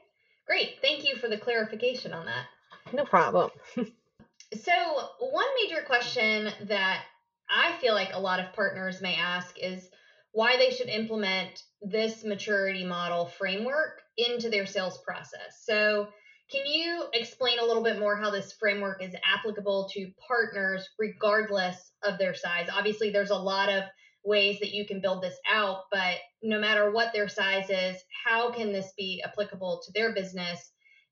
Great. 0.49 0.77
Thank 0.81 1.07
you 1.07 1.15
for 1.15 1.27
the 1.27 1.37
clarification 1.37 2.11
on 2.11 2.25
that. 2.25 2.45
No 2.91 3.05
problem. 3.05 3.51
so, 3.75 4.73
one 5.19 5.45
major 5.61 5.83
question 5.83 6.51
that 6.63 7.03
I 7.47 7.77
feel 7.79 7.93
like 7.93 8.13
a 8.13 8.19
lot 8.19 8.39
of 8.39 8.51
partners 8.53 8.99
may 8.99 9.15
ask 9.15 9.55
is 9.61 9.87
why 10.31 10.57
they 10.57 10.71
should 10.71 10.89
implement 10.89 11.61
this 11.83 12.23
maturity 12.23 12.83
model 12.83 13.27
framework 13.27 14.01
into 14.17 14.49
their 14.49 14.65
sales 14.65 14.97
process. 15.05 15.63
So, 15.63 16.07
can 16.51 16.65
you 16.65 17.03
explain 17.13 17.59
a 17.59 17.65
little 17.65 17.83
bit 17.83 17.99
more 17.99 18.15
how 18.15 18.31
this 18.31 18.53
framework 18.53 19.03
is 19.03 19.13
applicable 19.23 19.87
to 19.93 20.11
partners 20.27 20.89
regardless 20.97 21.91
of 22.01 22.17
their 22.17 22.33
size? 22.33 22.69
Obviously, 22.75 23.11
there's 23.11 23.29
a 23.29 23.35
lot 23.35 23.69
of 23.69 23.83
ways 24.23 24.59
that 24.59 24.73
you 24.73 24.85
can 24.85 25.01
build 25.01 25.23
this 25.23 25.37
out, 25.49 25.83
but 25.91 26.17
no 26.41 26.59
matter 26.59 26.91
what 26.91 27.13
their 27.13 27.29
size 27.29 27.69
is, 27.69 27.97
how 28.25 28.51
can 28.51 28.71
this 28.71 28.93
be 28.97 29.21
applicable 29.25 29.81
to 29.85 29.91
their 29.93 30.13
business? 30.13 30.71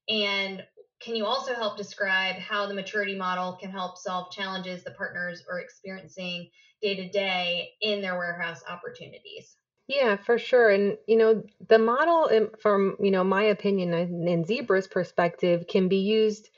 And 0.09 0.63
can 0.99 1.15
you 1.15 1.25
also 1.25 1.53
help 1.53 1.77
describe 1.77 2.35
how 2.35 2.67
the 2.67 2.73
maturity 2.73 3.15
model 3.15 3.57
can 3.59 3.71
help 3.71 3.97
solve 3.97 4.31
challenges 4.31 4.83
the 4.83 4.91
partners 4.91 5.43
are 5.49 5.59
experiencing 5.59 6.49
day 6.81 6.95
to 6.95 7.09
day 7.09 7.69
in 7.81 8.01
their 8.01 8.17
warehouse 8.17 8.61
opportunities? 8.67 9.57
Yeah, 9.87 10.17
for 10.17 10.37
sure. 10.37 10.69
And, 10.69 10.97
you 11.07 11.17
know, 11.17 11.43
the 11.69 11.79
model, 11.79 12.29
um, 12.35 12.49
from, 12.59 12.97
you 12.99 13.11
know, 13.11 13.23
my 13.23 13.43
opinion 13.43 13.93
and 13.93 14.45
Zebra's 14.45 14.87
perspective, 14.87 15.65
can 15.69 15.87
be 15.87 15.97
used 15.97 16.49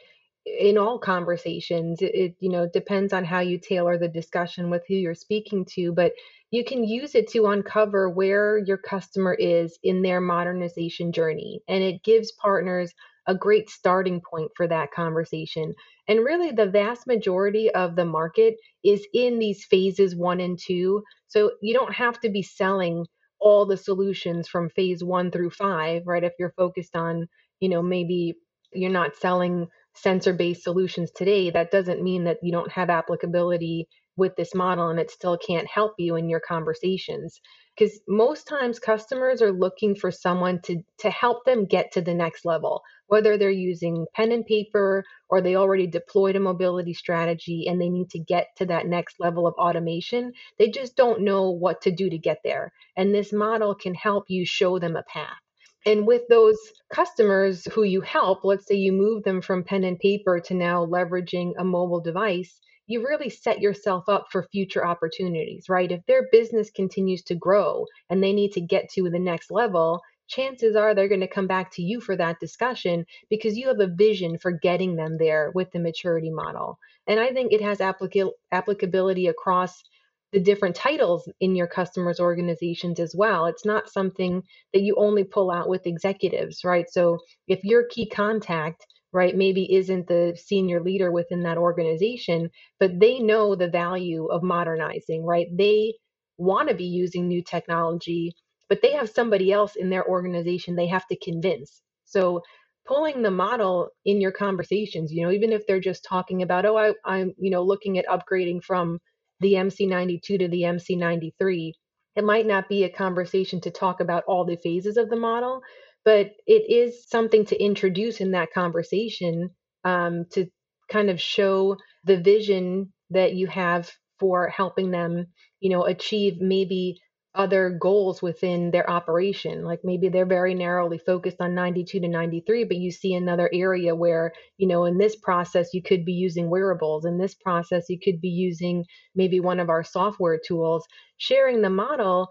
in 0.46 0.78
all 0.80 0.98
conversations. 0.98 2.02
It, 2.02 2.16
it, 2.16 2.36
you 2.40 2.50
know, 2.50 2.68
depends 2.68 3.14
on 3.14 3.26
how 3.26 3.40
you 3.40 3.60
tailor 3.60 3.98
the 4.00 4.08
discussion 4.08 4.72
with 4.72 4.84
who 4.88 4.96
you're 4.96 5.14
speaking 5.14 5.66
to, 5.76 5.92
but 5.92 6.14
you 6.52 6.64
can 6.64 6.84
use 6.84 7.16
it 7.16 7.30
to 7.32 7.48
uncover 7.48 8.10
where 8.10 8.58
your 8.58 8.78
customer 8.78 9.34
is 9.34 9.78
in 9.84 10.02
their 10.02 10.22
modernization 10.22 11.12
journey. 11.12 11.62
And 11.68 11.84
it 11.84 12.04
gives 12.04 12.32
partners 12.32 12.92
a 13.28 13.36
great 13.36 13.70
starting 13.70 14.22
point 14.28 14.52
for 14.56 14.68
that 14.68 14.92
conversation. 14.92 15.74
And 16.08 16.26
really, 16.26 16.52
the 16.52 16.66
vast 16.66 17.06
majority 17.06 17.70
of 17.70 17.96
the 17.96 18.06
market 18.06 18.56
is 18.84 19.06
in 19.14 19.38
these 19.38 19.66
phases 19.66 20.16
one 20.16 20.40
and 20.40 20.58
two. 20.58 21.04
So 21.28 21.52
you 21.62 21.74
don't 21.74 21.94
have 21.94 22.20
to 22.22 22.30
be 22.30 22.42
selling 22.42 23.06
all 23.40 23.66
the 23.66 23.78
solutions 23.78 24.48
from 24.48 24.70
phase 24.72 25.04
one 25.04 25.32
through 25.32 25.52
five, 25.52 26.04
right? 26.08 26.24
If 26.24 26.34
you're 26.40 26.54
focused 26.58 26.96
on, 26.96 27.28
you 27.60 27.70
know, 27.70 27.84
maybe 27.84 28.36
you're 28.74 28.90
not 28.90 29.16
selling 29.16 29.68
sensor 29.96 30.34
based 30.34 30.64
solutions 30.64 31.12
today, 31.16 31.52
that 31.52 31.72
doesn't 31.72 32.04
mean 32.04 32.24
that 32.24 32.38
you 32.42 32.52
don't 32.52 32.72
have 32.72 32.90
applicability 32.90 33.88
with 34.20 34.36
this 34.36 34.54
model 34.54 34.90
and 34.90 35.00
it 35.00 35.10
still 35.10 35.38
can't 35.38 35.68
help 35.68 35.94
you 35.98 36.16
in 36.16 36.30
your 36.30 36.42
conversations. 36.42 37.42
Because 37.78 38.00
most 38.08 38.48
times 38.48 38.78
customers 38.78 39.42
are 39.42 39.54
looking 39.54 39.96
for 39.96 40.12
someone 40.12 40.62
to 40.64 40.84
to 41.00 41.10
help 41.10 41.46
them 41.46 41.66
get 41.66 41.94
to 41.94 42.02
the 42.02 42.14
next 42.14 42.46
level 42.46 42.84
whether 43.08 43.38
they're 43.38 43.50
using 43.50 44.06
pen 44.14 44.32
and 44.32 44.46
paper 44.46 45.04
or 45.30 45.42
they 45.42 45.56
already 45.56 45.88
deployed 45.88 46.36
a 46.36 46.40
mobility 46.40 46.94
strategy 46.94 47.66
and 47.68 47.82
they 47.82 47.90
need 47.90 48.08
to 48.10 48.20
get 48.20 48.50
to 48.56 48.68
that 48.68 48.86
next 48.86 49.20
level 49.20 49.48
of 49.48 49.56
automation 49.56 50.32
they 50.58 50.70
just 50.70 50.96
don't 50.96 51.22
know 51.22 51.50
what 51.50 51.82
to 51.82 51.92
do 51.92 52.10
to 52.10 52.18
get 52.18 52.40
there. 52.44 52.72
And 52.98 53.14
this 53.14 53.34
model 53.34 53.76
can 53.76 53.94
help 53.96 54.26
you 54.30 54.46
show 54.46 54.80
them 54.80 54.96
a 54.96 55.04
path. 55.04 55.40
And 55.86 56.06
with 56.06 56.24
those 56.30 56.58
customers 56.94 57.66
who 57.74 57.84
you 57.84 58.02
help, 58.02 58.44
let's 58.44 58.68
say 58.68 58.76
you 58.76 58.92
move 58.92 59.24
them 59.24 59.42
from 59.42 59.64
pen 59.64 59.84
and 59.84 59.98
paper 59.98 60.40
to 60.42 60.54
now 60.54 60.86
leveraging 60.86 61.54
a 61.58 61.64
mobile 61.64 62.02
device, 62.02 62.60
you 62.90 63.08
really 63.08 63.30
set 63.30 63.62
yourself 63.62 64.10
up 64.10 64.26
for 64.32 64.48
future 64.52 64.86
opportunities, 64.86 65.70
right? 65.70 65.92
If 65.92 66.04
their 66.08 66.28
business 66.32 66.72
continues 66.72 67.22
to 67.24 67.36
grow 67.36 67.86
and 68.10 68.22
they 68.22 68.34
need 68.34 68.52
to 68.54 68.62
get 68.62 68.90
to 68.94 69.10
the 69.12 69.20
next 69.20 69.52
level, 69.52 70.02
chances 70.28 70.76
are 70.76 70.96
they're 70.96 71.08
going 71.08 71.22
to 71.22 71.28
come 71.28 71.46
back 71.46 71.72
to 71.74 71.84
you 71.84 72.02
for 72.02 72.16
that 72.16 72.40
discussion 72.40 73.06
because 73.30 73.56
you 73.56 73.68
have 73.68 73.80
a 73.80 73.88
vision 73.88 74.40
for 74.40 74.52
getting 74.52 74.96
them 74.96 75.18
there 75.20 75.52
with 75.54 75.72
the 75.72 75.80
maturity 75.80 76.32
model. 76.32 76.80
And 77.06 77.20
I 77.20 77.32
think 77.32 77.54
it 77.54 77.62
has 77.62 77.78
applica- 77.78 78.32
applicability 78.52 79.28
across 79.28 79.84
the 80.32 80.40
different 80.40 80.76
titles 80.76 81.30
in 81.40 81.56
your 81.56 81.68
customers' 81.68 82.20
organizations 82.20 83.00
as 83.00 83.16
well. 83.16 83.46
It's 83.46 83.66
not 83.66 83.90
something 83.90 84.42
that 84.74 84.82
you 84.82 84.96
only 84.98 85.24
pull 85.26 85.52
out 85.52 85.70
with 85.70 85.86
executives, 85.86 86.64
right? 86.64 86.90
So 86.90 87.20
if 87.48 87.64
your 87.64 87.86
key 87.86 88.08
contact 88.08 88.88
right 89.14 89.36
maybe 89.36 89.74
isn't 89.76 90.08
the 90.08 90.38
senior 90.42 90.82
leader 90.82 91.12
within 91.12 91.44
that 91.44 91.58
organization 91.58 92.50
but 92.80 93.00
they 93.00 93.20
know 93.20 93.56
the 93.56 93.70
value 93.70 94.28
of 94.28 94.44
modernizing 94.44 95.26
right? 95.26 95.48
They 95.58 95.96
want 96.38 96.70
to 96.70 96.76
be 96.76 96.86
using 96.86 97.28
new 97.28 97.44
technology 97.44 98.34
but 98.70 98.82
they 98.82 98.92
have 98.94 99.10
somebody 99.10 99.52
else 99.52 99.76
in 99.76 99.90
their 99.90 100.08
organization 100.08 100.76
they 100.76 100.88
have 100.88 101.08
to 101.08 101.18
convince. 101.18 101.82
So 102.06 102.44
pulling 102.88 103.22
the 103.22 103.32
model 103.32 103.90
in 104.06 104.22
your 104.22 104.32
conversations 104.32 105.12
you 105.12 105.24
know 105.24 105.32
even 105.32 105.52
if 105.54 105.66
they're 105.68 105.80
just 105.80 106.04
talking 106.04 106.42
about 106.42 106.66
oh 106.66 106.78
I, 106.78 106.94
i'm 107.06 107.34
you 107.38 107.52
know 107.52 107.64
looking 107.64 107.98
at 108.00 108.08
upgrading 108.08 108.64
from 108.64 109.00
the 109.42 109.54
mc92 109.54 110.22
to 110.24 110.48
the 110.48 110.64
mc93 110.64 111.74
it 112.16 112.24
might 112.24 112.48
not 112.48 112.68
be 112.70 112.84
a 112.84 112.90
conversation 112.90 113.62
to 113.62 113.72
talk 113.72 114.02
about 114.02 114.24
all 114.28 114.46
the 114.46 114.58
phases 114.58 114.98
of 114.98 115.10
the 115.10 115.16
model 115.16 115.62
but 116.10 116.32
it 116.48 116.72
is 116.72 117.08
something 117.08 117.46
to 117.46 117.64
introduce 117.64 118.20
in 118.20 118.32
that 118.32 118.52
conversation 118.52 119.52
um, 119.84 120.26
to 120.32 120.48
kind 120.92 121.12
of 121.12 121.22
show 121.22 121.78
the 122.04 122.18
vision 122.18 122.92
that 123.12 123.36
you 123.36 123.46
have 123.46 123.92
for 124.20 124.48
helping 124.48 124.90
them 124.90 125.28
you 125.60 125.70
know 125.70 125.86
achieve 125.86 126.42
maybe 126.42 127.00
other 127.36 127.78
goals 127.80 128.24
within 128.24 128.72
their 128.72 128.90
operation. 128.90 129.64
Like 129.64 129.82
maybe 129.84 130.10
they're 130.10 130.26
very 130.26 130.56
narrowly 130.56 130.98
focused 130.98 131.40
on 131.42 131.54
92 131.54 132.00
to 132.00 132.08
93 132.08 132.64
but 132.64 132.78
you 132.78 132.90
see 132.90 133.14
another 133.14 133.48
area 133.54 133.94
where 133.94 134.34
you 134.58 134.68
know 134.68 134.86
in 134.86 134.98
this 134.98 135.16
process 135.16 135.76
you 135.76 135.84
could 135.84 136.06
be 136.06 136.14
using 136.14 136.50
wearables. 136.50 137.06
In 137.06 137.20
this 137.20 137.36
process 137.36 137.86
you 137.88 138.00
could 138.04 138.20
be 138.20 138.30
using 138.30 138.84
maybe 139.14 139.40
one 139.40 139.60
of 139.60 139.70
our 139.70 139.84
software 139.84 140.40
tools. 140.44 140.88
Sharing 141.18 141.62
the 141.62 141.70
model 141.70 142.30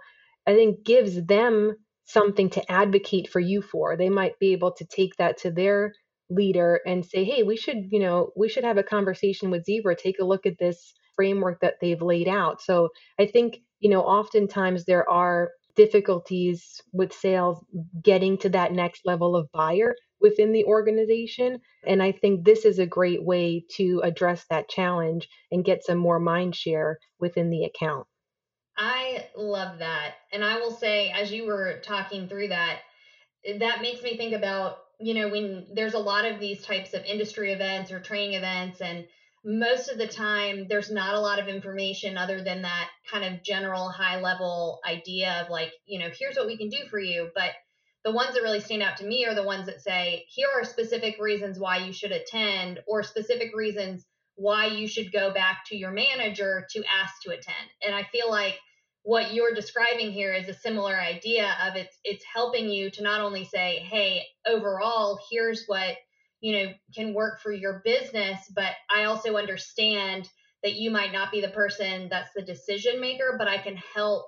i 0.48 0.54
think 0.54 0.84
gives 0.84 1.24
them 1.26 1.76
something 2.08 2.48
to 2.50 2.72
advocate 2.72 3.28
for 3.30 3.38
you 3.38 3.62
for. 3.62 3.96
They 3.96 4.08
might 4.08 4.38
be 4.38 4.52
able 4.52 4.72
to 4.72 4.84
take 4.86 5.14
that 5.16 5.36
to 5.38 5.50
their 5.50 5.92
leader 6.30 6.80
and 6.86 7.04
say, 7.04 7.24
hey, 7.24 7.42
we 7.42 7.56
should, 7.56 7.88
you 7.90 8.00
know, 8.00 8.30
we 8.36 8.48
should 8.48 8.64
have 8.64 8.78
a 8.78 8.82
conversation 8.82 9.50
with 9.50 9.64
Zebra, 9.64 9.94
take 9.94 10.18
a 10.18 10.24
look 10.24 10.46
at 10.46 10.58
this 10.58 10.94
framework 11.14 11.60
that 11.60 11.74
they've 11.80 12.00
laid 12.00 12.28
out. 12.28 12.62
So 12.62 12.88
I 13.18 13.26
think, 13.26 13.58
you 13.80 13.90
know, 13.90 14.02
oftentimes 14.02 14.84
there 14.84 15.08
are 15.08 15.50
difficulties 15.76 16.80
with 16.92 17.12
sales 17.12 17.64
getting 18.02 18.38
to 18.38 18.48
that 18.48 18.72
next 18.72 19.02
level 19.04 19.36
of 19.36 19.50
buyer 19.52 19.94
within 20.20 20.52
the 20.52 20.64
organization. 20.64 21.60
And 21.86 22.02
I 22.02 22.12
think 22.12 22.44
this 22.44 22.64
is 22.64 22.78
a 22.78 22.86
great 22.86 23.24
way 23.24 23.64
to 23.76 24.00
address 24.02 24.44
that 24.50 24.68
challenge 24.68 25.28
and 25.52 25.64
get 25.64 25.84
some 25.84 25.98
more 25.98 26.18
mind 26.18 26.56
share 26.56 26.98
within 27.20 27.50
the 27.50 27.64
account. 27.64 28.06
I 28.78 29.26
love 29.36 29.80
that. 29.80 30.14
And 30.32 30.44
I 30.44 30.58
will 30.58 30.70
say, 30.70 31.10
as 31.10 31.32
you 31.32 31.46
were 31.46 31.80
talking 31.82 32.28
through 32.28 32.48
that, 32.48 32.78
that 33.58 33.82
makes 33.82 34.02
me 34.02 34.16
think 34.16 34.34
about, 34.34 34.78
you 35.00 35.14
know, 35.14 35.28
when 35.28 35.66
there's 35.74 35.94
a 35.94 35.98
lot 35.98 36.24
of 36.24 36.38
these 36.38 36.62
types 36.62 36.94
of 36.94 37.04
industry 37.04 37.52
events 37.52 37.90
or 37.90 37.98
training 37.98 38.34
events, 38.34 38.80
and 38.80 39.04
most 39.44 39.88
of 39.88 39.98
the 39.98 40.06
time 40.06 40.66
there's 40.68 40.90
not 40.90 41.14
a 41.14 41.20
lot 41.20 41.40
of 41.40 41.48
information 41.48 42.16
other 42.16 42.42
than 42.42 42.62
that 42.62 42.88
kind 43.10 43.24
of 43.24 43.42
general 43.42 43.88
high 43.88 44.20
level 44.20 44.80
idea 44.86 45.42
of 45.42 45.50
like, 45.50 45.72
you 45.84 45.98
know, 45.98 46.10
here's 46.16 46.36
what 46.36 46.46
we 46.46 46.56
can 46.56 46.68
do 46.68 46.86
for 46.88 47.00
you. 47.00 47.30
But 47.34 47.50
the 48.04 48.12
ones 48.12 48.34
that 48.34 48.42
really 48.42 48.60
stand 48.60 48.82
out 48.82 48.96
to 48.98 49.06
me 49.06 49.26
are 49.26 49.34
the 49.34 49.42
ones 49.42 49.66
that 49.66 49.80
say, 49.80 50.24
here 50.28 50.48
are 50.54 50.64
specific 50.64 51.16
reasons 51.18 51.58
why 51.58 51.78
you 51.78 51.92
should 51.92 52.12
attend, 52.12 52.80
or 52.86 53.02
specific 53.02 53.56
reasons 53.56 54.06
why 54.36 54.66
you 54.66 54.86
should 54.86 55.10
go 55.10 55.32
back 55.32 55.64
to 55.66 55.76
your 55.76 55.90
manager 55.90 56.64
to 56.70 56.84
ask 56.84 57.20
to 57.22 57.30
attend. 57.30 57.56
And 57.82 57.92
I 57.92 58.04
feel 58.04 58.30
like 58.30 58.56
what 59.08 59.32
you're 59.32 59.54
describing 59.54 60.12
here 60.12 60.34
is 60.34 60.50
a 60.50 60.54
similar 60.54 60.94
idea 60.94 61.56
of 61.66 61.76
it's 61.76 61.96
it's 62.04 62.22
helping 62.30 62.68
you 62.68 62.90
to 62.90 63.02
not 63.02 63.22
only 63.22 63.42
say 63.42 63.78
hey 63.90 64.22
overall 64.46 65.18
here's 65.30 65.64
what 65.64 65.96
you 66.42 66.52
know 66.52 66.72
can 66.94 67.14
work 67.14 67.40
for 67.40 67.50
your 67.50 67.80
business 67.86 68.38
but 68.54 68.72
i 68.94 69.04
also 69.04 69.38
understand 69.38 70.28
that 70.62 70.74
you 70.74 70.90
might 70.90 71.10
not 71.10 71.32
be 71.32 71.40
the 71.40 71.48
person 71.48 72.06
that's 72.10 72.28
the 72.36 72.42
decision 72.42 73.00
maker 73.00 73.36
but 73.38 73.48
i 73.48 73.56
can 73.56 73.76
help 73.94 74.26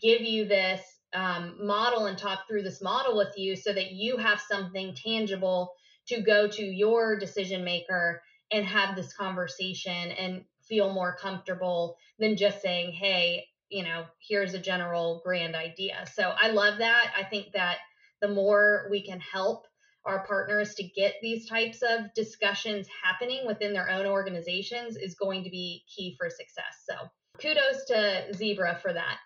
give 0.00 0.20
you 0.20 0.44
this 0.44 0.80
um, 1.14 1.56
model 1.60 2.06
and 2.06 2.16
talk 2.16 2.46
through 2.46 2.62
this 2.62 2.80
model 2.80 3.16
with 3.16 3.36
you 3.36 3.56
so 3.56 3.72
that 3.72 3.90
you 3.90 4.18
have 4.18 4.40
something 4.40 4.94
tangible 4.94 5.72
to 6.06 6.22
go 6.22 6.46
to 6.46 6.62
your 6.62 7.18
decision 7.18 7.64
maker 7.64 8.22
and 8.52 8.64
have 8.66 8.94
this 8.94 9.12
conversation 9.14 10.12
and 10.12 10.44
feel 10.68 10.92
more 10.92 11.16
comfortable 11.20 11.96
than 12.20 12.36
just 12.36 12.62
saying 12.62 12.92
hey 12.92 13.44
you 13.72 13.82
know, 13.82 14.04
here's 14.20 14.54
a 14.54 14.58
general 14.58 15.22
grand 15.24 15.56
idea. 15.56 16.04
So 16.12 16.34
I 16.40 16.48
love 16.50 16.78
that. 16.78 17.12
I 17.18 17.24
think 17.24 17.52
that 17.54 17.78
the 18.20 18.28
more 18.28 18.86
we 18.90 19.04
can 19.04 19.18
help 19.18 19.66
our 20.04 20.26
partners 20.26 20.74
to 20.74 20.82
get 20.82 21.14
these 21.22 21.48
types 21.48 21.82
of 21.82 22.12
discussions 22.14 22.86
happening 23.02 23.46
within 23.46 23.72
their 23.72 23.88
own 23.88 24.06
organizations 24.06 24.96
is 24.96 25.14
going 25.14 25.44
to 25.44 25.50
be 25.50 25.84
key 25.94 26.14
for 26.18 26.28
success. 26.28 26.84
So 26.88 26.94
kudos 27.40 27.84
to 27.86 28.34
Zebra 28.34 28.78
for 28.82 28.92
that. 28.92 29.18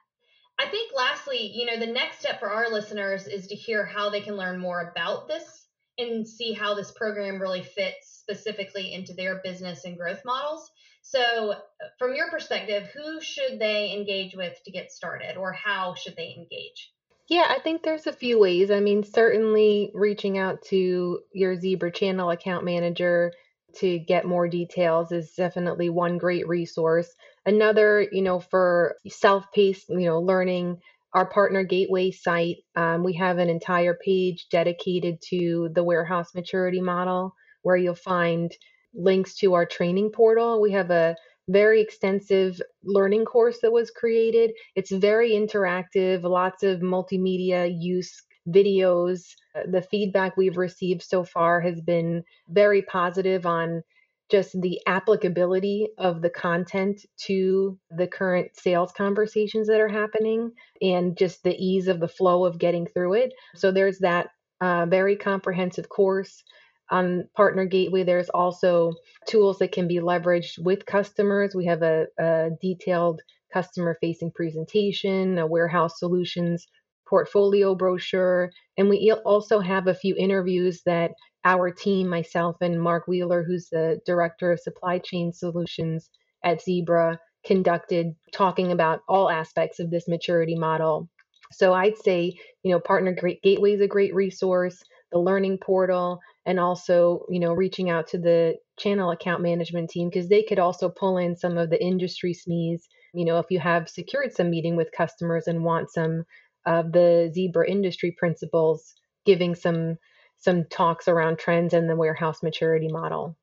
I 0.59 0.67
think 0.67 0.93
lastly, 0.95 1.51
you 1.55 1.67
know, 1.67 1.79
the 1.79 1.93
next 1.93 2.21
step 2.21 2.39
for 2.39 2.51
our 2.51 2.71
listeners 2.71 3.27
is 3.27 3.49
to 3.49 3.55
hear 3.55 3.85
how 3.85 4.11
they 4.11 4.21
can 4.21 4.37
learn 4.37 4.59
more 4.59 4.93
about 4.93 5.29
this 5.29 5.66
and 5.99 6.27
see 6.27 6.53
how 6.53 6.75
this 6.75 6.91
program 6.91 7.41
really 7.41 7.63
fits 7.63 8.21
specifically 8.21 8.93
into 8.93 9.15
their 9.15 9.41
business 9.43 9.85
and 9.85 9.97
growth 9.97 10.23
models. 10.25 10.71
So, 11.03 11.53
uh, 11.53 11.59
from 11.99 12.15
your 12.15 12.31
perspective, 12.31 12.89
who 12.95 13.21
should 13.21 13.59
they 13.61 13.93
engage 13.93 14.35
with 14.35 14.61
to 14.65 14.73
get 14.73 14.91
started, 14.91 15.37
or 15.37 15.53
how 15.53 15.95
should 15.95 16.17
they 16.17 16.35
engage? 16.37 16.93
Yeah, 17.29 17.47
I 17.49 17.59
think 17.61 17.83
there's 17.83 18.07
a 18.07 18.13
few 18.13 18.39
ways. 18.39 18.71
I 18.71 18.81
mean, 18.81 19.03
certainly 19.03 19.91
reaching 19.95 20.39
out 20.39 20.63
to 20.67 21.21
your 21.33 21.57
Zebra 21.57 21.91
channel 21.93 22.31
account 22.31 22.65
manager 22.65 23.33
to 23.77 23.99
get 23.99 24.25
more 24.25 24.49
details 24.49 25.13
is 25.13 25.33
definitely 25.37 25.91
one 25.91 26.19
great 26.19 26.49
resource. 26.49 27.13
Another, 27.45 28.07
you 28.11 28.23
know, 28.23 28.41
for 28.41 28.97
self-paced, 29.09 29.89
you 29.89 30.07
know, 30.07 30.21
learning, 30.21 30.81
our 31.17 31.25
partner 31.25 31.65
gateway 31.65 32.11
site, 32.11 32.59
um, 32.77 33.03
we 33.03 33.15
have 33.15 33.39
an 33.39 33.49
entire 33.49 33.99
page 34.05 34.49
dedicated 34.51 35.19
to 35.31 35.71
the 35.75 35.83
warehouse 35.83 36.35
maturity 36.35 36.81
model 36.81 37.35
where 37.63 37.79
you'll 37.79 37.95
find 37.95 38.53
links 38.95 39.35
to 39.39 39.55
our 39.55 39.65
training 39.65 40.11
portal. 40.11 40.61
We 40.61 40.73
have 40.73 40.91
a 40.91 41.17
very 41.49 41.81
extensive 41.81 42.61
learning 42.85 43.25
course 43.25 43.61
that 43.63 43.73
was 43.73 43.91
created. 43.91 44.51
It's 44.75 44.93
very 44.93 45.31
interactive, 45.31 46.23
lots 46.23 46.63
of 46.63 46.81
multimedia 46.81 47.75
use 47.75 48.13
videos. 48.47 49.23
Uh, 49.55 49.63
the 49.73 49.81
feedback 49.81 50.37
we've 50.37 50.59
received 50.59 51.03
so 51.03 51.25
far 51.25 51.63
has 51.63 51.81
been 51.81 52.25
very 52.51 52.83
positive 52.83 53.47
on 53.47 53.83
just 54.31 54.61
the 54.61 54.81
applicability 54.87 55.89
of 55.99 56.21
the 56.21 56.31
content 56.31 57.01
to 57.17 57.79
the 57.91 58.07
current 58.07 58.49
sales 58.55 58.93
conversations 58.93 59.69
that 59.69 59.81
are 59.81 59.89
happening 59.89 60.51
and 60.83 61.17
just 61.17 61.43
the 61.43 61.57
ease 61.57 61.87
of 61.87 62.01
the 62.01 62.09
flow 62.09 62.45
of 62.45 62.59
getting 62.59 62.87
through 62.87 63.15
it. 63.15 63.33
So 63.55 63.71
there's 63.71 63.99
that 64.01 64.29
uh, 64.61 64.87
very 64.87 65.17
comprehensive 65.17 65.89
course 65.89 66.43
on 66.91 67.29
Partner 67.35 67.67
Gateway, 67.67 68.05
there's 68.05 68.29
also 68.29 68.93
tools 69.27 69.59
that 69.59 69.73
can 69.73 69.89
be 69.89 69.97
leveraged 69.97 70.59
with 70.59 70.87
customers. 70.87 71.55
We 71.55 71.67
have 71.67 71.83
a, 71.83 72.07
a 72.19 72.51
detailed 72.61 73.21
customer 73.53 73.97
facing 74.01 74.31
presentation, 74.33 75.39
a 75.39 75.47
warehouse 75.47 75.99
solutions 75.99 76.67
portfolio 77.09 77.75
brochure, 77.75 78.51
and 78.77 78.89
we 78.89 79.13
also 79.25 79.61
have 79.61 79.87
a 79.87 79.95
few 79.95 80.15
interviews 80.17 80.83
that 80.87 81.13
our 81.47 81.71
team, 81.71 82.09
myself 82.09 82.57
and 82.61 82.83
Mark 82.83 83.07
Wheeler, 83.07 83.45
who's 83.45 83.69
the 83.71 84.01
director 84.05 84.51
of 84.51 84.59
supply 84.59 84.99
chain 84.99 85.33
solutions 85.33 86.11
at 86.45 86.61
Zebra, 86.61 87.21
conducted 87.45 88.17
talking 88.33 88.73
about 88.73 89.03
all 89.09 89.31
aspects 89.31 89.79
of 89.79 89.89
this 89.89 90.09
maturity 90.09 90.57
model. 90.57 91.09
So 91.53 91.73
I'd 91.73 91.97
say, 91.99 92.35
you 92.65 92.73
know, 92.73 92.81
Partner 92.81 93.17
Gateway 93.45 93.75
is 93.75 93.81
a 93.81 93.87
great 93.87 94.13
resource, 94.13 94.83
the 95.13 95.21
learning 95.21 95.59
portal, 95.59 96.19
and 96.47 96.59
also 96.59 97.25
you 97.31 97.39
know 97.39 97.53
reaching 97.53 97.91
out 97.91 98.09
to 98.09 98.19
the 98.19 98.57
channel 98.77 99.13
account 99.13 99.41
management 99.41 99.91
team 99.91 100.09
because 100.09 100.29
they 100.29 100.43
could 100.43 100.59
also 100.59 100.89
pull 100.89 101.17
in 101.17 101.37
some 101.37 101.57
of 101.57 101.71
the 101.71 101.83
industry 101.83 102.35
SMEs. 102.35 102.81
You 103.15 103.25
know, 103.25 103.39
if 103.39 103.47
you 103.51 103.61
have 103.61 103.89
secured 103.89 104.33
some 104.33 104.51
meeting 104.51 104.75
with 104.75 104.91
customers 104.91 105.47
and 105.47 105.65
want 105.65 105.93
some 105.93 106.25
of 106.67 106.91
the 106.91 107.31
Zebra 107.33 107.71
industry 107.71 108.17
principals, 108.19 108.95
giving 109.25 109.55
some 109.55 109.97
some 110.39 110.65
talks 110.65 111.09
around 111.09 111.39
trends 111.39 111.75
and 111.75 111.89
the 111.89 111.97
warehouse 111.97 112.43
maturity 112.43 112.89
model. 112.89 113.37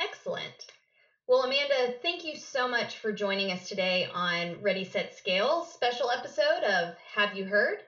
Excellent. 0.00 0.66
Well, 1.26 1.42
Amanda, 1.42 1.94
thank 2.00 2.24
you 2.24 2.36
so 2.36 2.66
much 2.66 2.98
for 2.98 3.12
joining 3.12 3.52
us 3.52 3.68
today 3.68 4.08
on 4.14 4.56
Ready 4.62 4.84
Set 4.84 5.14
Scale 5.14 5.64
special 5.64 6.10
episode 6.10 6.64
of 6.64 6.94
Have 7.14 7.36
You 7.36 7.44
Heard? 7.44 7.80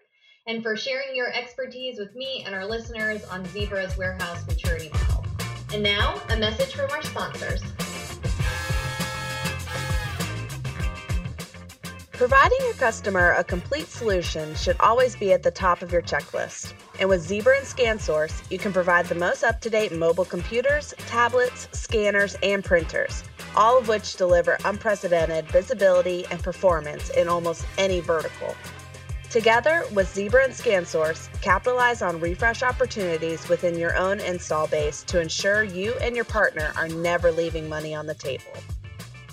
and 0.47 0.63
for 0.63 0.77
sharing 0.77 1.15
your 1.15 1.33
expertise 1.33 1.99
with 1.99 2.15
me 2.15 2.43
and 2.45 2.55
our 2.55 2.67
listeners 2.67 3.23
on 3.25 3.45
Zebra's 3.47 3.97
warehouse 3.97 4.47
maturity 4.47 4.91
model. 4.93 5.25
And 5.73 5.83
now, 5.83 6.21
a 6.31 6.37
message 6.37 6.75
from 6.75 6.91
our 6.91 7.03
sponsors. 7.03 7.63
Providing 12.13 12.59
your 12.63 12.75
customer 12.75 13.33
a 13.33 13.45
complete 13.45 13.87
solution 13.87 14.55
should 14.55 14.77
always 14.81 15.17
be 15.17 15.33
at 15.33 15.43
the 15.43 15.51
top 15.51 15.83
of 15.83 15.93
your 15.93 16.03
checklist. 16.03 16.75
And 17.01 17.09
with 17.09 17.23
Zebra 17.23 17.57
and 17.57 17.67
ScanSource, 17.67 18.43
you 18.51 18.59
can 18.59 18.75
provide 18.75 19.07
the 19.07 19.15
most 19.15 19.43
up 19.43 19.63
to 19.63 19.71
date 19.71 19.91
mobile 19.91 20.27
computers, 20.27 20.93
tablets, 21.07 21.67
scanners, 21.73 22.37
and 22.43 22.63
printers, 22.63 23.25
all 23.57 23.79
of 23.79 23.89
which 23.89 24.17
deliver 24.17 24.59
unprecedented 24.67 25.49
visibility 25.49 26.27
and 26.31 26.43
performance 26.43 27.09
in 27.11 27.27
almost 27.27 27.65
any 27.79 28.01
vertical. 28.01 28.55
Together 29.31 29.85
with 29.95 30.13
Zebra 30.13 30.45
and 30.45 30.53
ScanSource, 30.53 31.31
capitalize 31.41 32.03
on 32.03 32.21
refresh 32.21 32.63
opportunities 32.63 33.49
within 33.49 33.79
your 33.79 33.97
own 33.97 34.21
install 34.21 34.67
base 34.67 35.03
to 35.05 35.21
ensure 35.21 35.63
you 35.63 35.95
and 36.03 36.15
your 36.15 36.27
partner 36.27 36.73
are 36.77 36.89
never 36.89 37.33
leaving 37.33 37.67
money 37.67 37.95
on 37.95 38.07
the 38.07 38.15
table. 38.15 38.53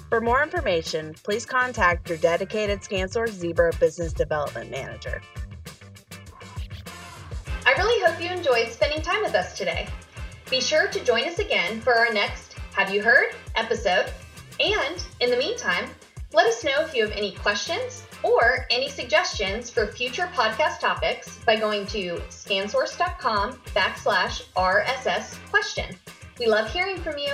For 0.08 0.22
more 0.22 0.42
information, 0.42 1.16
please 1.24 1.46
contact 1.46 2.08
your 2.08 2.18
dedicated 2.20 2.80
ScanSource 2.80 3.32
Zebra 3.32 3.74
Business 3.78 4.14
Development 4.14 4.72
Manager. 4.72 5.22
I 7.68 7.74
really 7.74 8.02
hope 8.02 8.24
you 8.24 8.30
enjoyed 8.30 8.72
spending 8.72 9.02
time 9.02 9.22
with 9.22 9.36
us 9.36 9.58
today. 9.58 9.90
Be 10.50 10.62
sure 10.62 10.88
to 10.88 11.04
join 11.04 11.26
us 11.26 11.40
again 11.40 11.82
for 11.82 11.94
our 11.96 12.14
next 12.14 12.54
Have 12.72 12.94
You 12.94 13.02
Heard 13.02 13.36
episode. 13.58 14.06
And 14.62 15.04
in 15.20 15.30
the 15.30 15.36
meantime, 15.36 15.90
let 16.32 16.48
us 16.48 16.64
know 16.64 16.80
if 16.80 16.96
you 16.96 17.06
have 17.06 17.12
any 17.12 17.34
questions 17.34 18.04
or 18.24 18.68
any 18.72 18.88
suggestions 18.88 19.70
for 19.70 19.86
future 19.86 20.30
podcast 20.34 20.80
topics 20.80 21.40
by 21.40 21.58
going 21.58 21.86
to 21.88 22.22
scansource.com 22.30 23.60
backslash 23.76 24.44
RSS 24.56 25.38
question. 25.50 25.94
We 26.40 26.46
love 26.48 26.72
hearing 26.72 27.02
from 27.02 27.18
you. 27.18 27.34